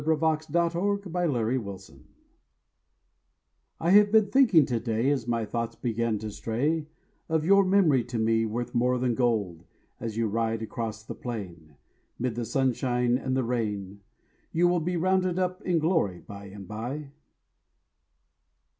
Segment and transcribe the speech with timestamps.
[0.03, 0.73] ROUNDED UP
[1.05, 1.63] IN GLORY
[3.79, 6.87] I have been thinking to day, As my thoughts began to stray,
[7.29, 9.63] Of your memory to me worth more than gold.
[9.99, 11.75] As you ride across the plain,
[12.17, 14.01] 'Mid the sunshine and the rain,
[14.51, 17.11] You will be rounded up in glory bye and bye.